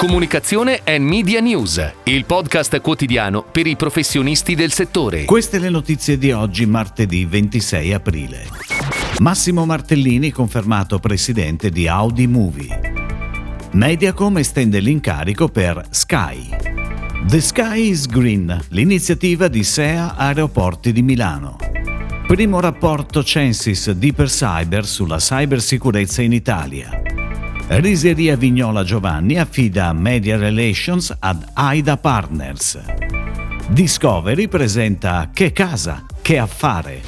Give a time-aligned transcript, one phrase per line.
[0.00, 5.26] Comunicazione e Media News, il podcast quotidiano per i professionisti del settore.
[5.26, 8.46] Queste le notizie di oggi, martedì 26 aprile.
[9.18, 12.80] Massimo Martellini confermato presidente di Audi Movie.
[13.72, 16.48] Mediacom estende l'incarico per Sky.
[17.26, 21.58] The Sky is Green, l'iniziativa di SEA Aeroporti di Milano.
[22.26, 27.02] Primo rapporto Censis Deeper Cyber sulla cybersicurezza in Italia.
[27.72, 32.80] Riseria Vignola Giovanni affida Media Relations ad AIDA Partners.
[33.68, 37.02] Discovery presenta Che casa, che affare.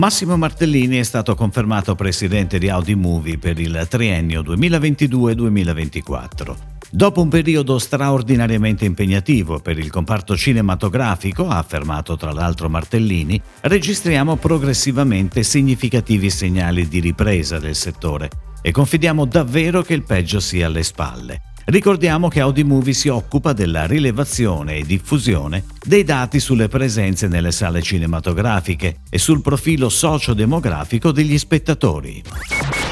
[0.00, 6.54] Massimo Martellini è stato confermato presidente di Audi Movie per il triennio 2022-2024.
[6.90, 14.36] Dopo un periodo straordinariamente impegnativo per il comparto cinematografico, ha affermato tra l'altro Martellini, registriamo
[14.36, 18.30] progressivamente significativi segnali di ripresa del settore
[18.62, 21.42] e confidiamo davvero che il peggio sia alle spalle.
[21.64, 27.52] Ricordiamo che Audi Movie si occupa della rilevazione e diffusione dei dati sulle presenze nelle
[27.52, 32.22] sale cinematografiche e sul profilo sociodemografico degli spettatori.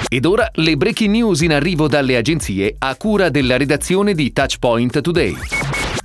[0.09, 5.00] Ed ora le breaking news in arrivo dalle agenzie a cura della redazione di Touchpoint
[5.00, 5.37] Today.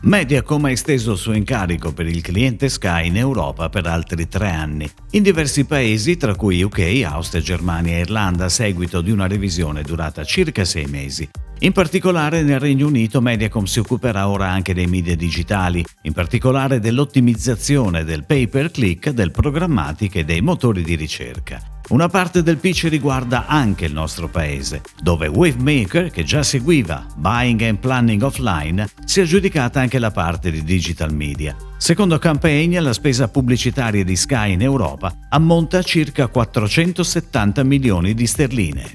[0.01, 4.49] Mediacom ha esteso il suo incarico per il cliente Sky in Europa per altri tre
[4.51, 9.25] anni, in diversi paesi tra cui UK, Austria, Germania e Irlanda a seguito di una
[9.25, 11.27] revisione durata circa sei mesi.
[11.59, 16.79] In particolare nel Regno Unito Mediacom si occuperà ora anche dei media digitali, in particolare
[16.79, 21.74] dell'ottimizzazione del pay per click, del programmatico e dei motori di ricerca.
[21.87, 27.61] Una parte del pitch riguarda anche il nostro paese, dove Wavemaker, che già seguiva Buying
[27.61, 31.55] and Planning Offline, si è aggiudicata anche la parte di digital media.
[31.77, 38.25] Secondo Campaign, la spesa pubblicitaria di Sky in Europa ammonta a circa 470 milioni di
[38.25, 38.93] sterline.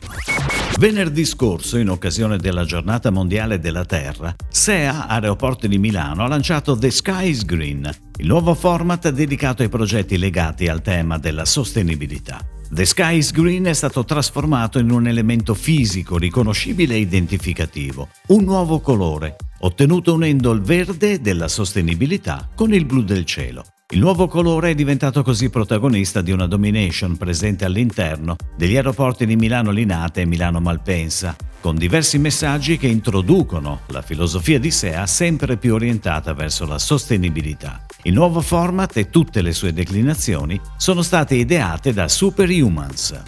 [0.77, 6.77] Venerdì scorso, in occasione della Giornata Mondiale della Terra, SEA Aeroporti di Milano ha lanciato
[6.77, 12.59] The Sky is Green, il nuovo format dedicato ai progetti legati al tema della sostenibilità.
[12.72, 18.44] The Sky is Green è stato trasformato in un elemento fisico riconoscibile e identificativo, un
[18.44, 23.64] nuovo colore, ottenuto unendo il verde della sostenibilità con il blu del cielo.
[23.93, 29.34] Il nuovo colore è diventato così protagonista di una domination presente all'interno degli aeroporti di
[29.34, 35.56] Milano Linate e Milano Malpensa, con diversi messaggi che introducono la filosofia di SEA sempre
[35.56, 37.84] più orientata verso la sostenibilità.
[38.05, 43.22] Il nuovo format e tutte le sue declinazioni sono state ideate da Superhumans.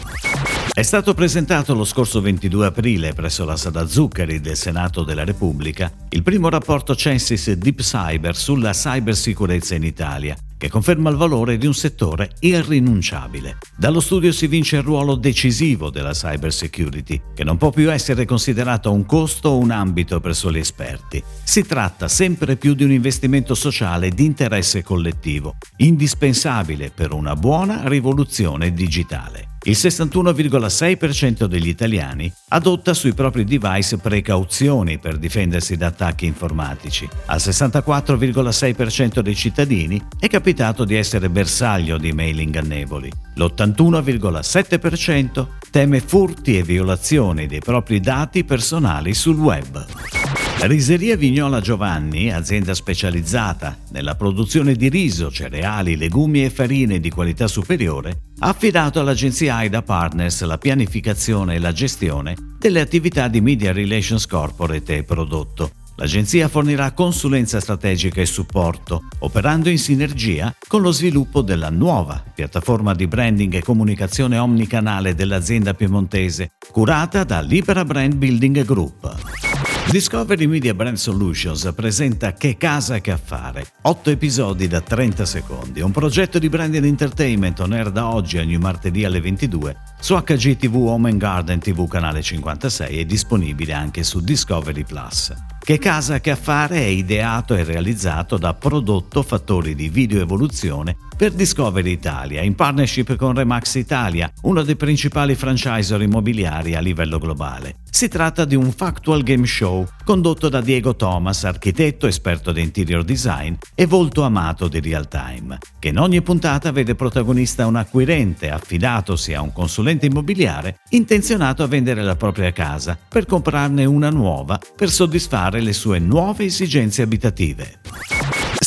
[0.73, 5.91] È stato presentato lo scorso 22 aprile presso la Sala Zuccari del Senato della Repubblica
[6.15, 11.67] il primo rapporto Censis Deep Cyber sulla cybersicurezza in Italia, che conferma il valore di
[11.67, 13.59] un settore irrinunciabile.
[13.77, 18.93] Dallo studio si vince il ruolo decisivo della cybersecurity, che non può più essere considerato
[18.93, 21.21] un costo o un ambito per soli esperti.
[21.43, 27.89] Si tratta sempre più di un investimento sociale di interesse collettivo, indispensabile per una buona
[27.89, 29.52] rivoluzione digitale.
[29.65, 37.09] Il 61,6% degli italiani adotta sui propri device precauzioni per difendersi da attacchi informatici.
[37.27, 43.09] Al 64,6% dei cittadini è capitato di essere bersaglio di mail ingannevoli.
[43.35, 50.22] L'81,7% teme furti e violazioni dei propri dati personali sul web.
[50.65, 57.49] Riseria Vignola Giovanni, azienda specializzata nella produzione di riso, cereali, legumi e farine di qualità
[57.49, 63.73] superiore, ha affidato all'agenzia AIDA Partners la pianificazione e la gestione delle attività di Media
[63.73, 65.73] Relations Corporate e prodotto.
[65.97, 72.95] L'agenzia fornirà consulenza strategica e supporto, operando in sinergia con lo sviluppo della nuova piattaforma
[72.95, 79.52] di branding e comunicazione omnicanale dell'azienda piemontese, curata da Libera Brand Building Group.
[79.91, 83.67] Discovery Media Brand Solutions presenta Che casa che affare.
[83.83, 85.81] 8 episodi da 30 secondi.
[85.81, 90.75] Un progetto di branding entertainment on air da oggi ogni martedì alle 22 su HGTV
[90.75, 95.35] Home and Garden TV canale 56 e disponibile anche su Discovery Plus.
[95.59, 101.33] Che casa che affare è ideato e realizzato da Prodotto Fattori di Video Evoluzione per
[101.33, 107.82] Discovery Italia in partnership con Remax Italia, uno dei principali franchisor immobiliari a livello globale.
[107.95, 113.05] Si tratta di un factual game show condotto da Diego Thomas, architetto, esperto di interior
[113.05, 118.49] design e volto amato di real time, che in ogni puntata vede protagonista un acquirente
[118.49, 124.59] affidatosi a un consulente immobiliare intenzionato a vendere la propria casa per comprarne una nuova
[124.75, 127.81] per soddisfare le sue nuove esigenze abitative.